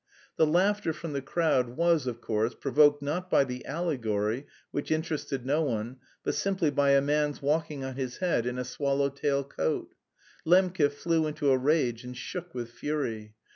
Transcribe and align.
The 0.35 0.47
laughter 0.47 0.93
from 0.93 1.13
the 1.13 1.21
crowd 1.21 1.77
was, 1.77 2.07
of 2.07 2.21
course, 2.21 2.55
provoked 2.55 3.03
not 3.03 3.29
by 3.29 3.43
the 3.43 3.63
allegory, 3.67 4.47
which 4.71 4.89
interested 4.89 5.45
no 5.45 5.61
one, 5.61 5.97
but 6.23 6.33
simply 6.33 6.71
by 6.71 6.93
a 6.93 7.01
man's 7.01 7.39
walking 7.39 7.83
on 7.83 7.97
his 7.97 8.17
head 8.17 8.47
in 8.47 8.57
a 8.57 8.65
swallow 8.65 9.09
tail 9.09 9.43
coat. 9.43 9.93
Lembke 10.43 10.91
flew 10.91 11.27
into 11.27 11.51
a 11.51 11.57
rage 11.59 12.03
and 12.03 12.17
shook 12.17 12.55
with 12.55 12.71
fury. 12.71 13.35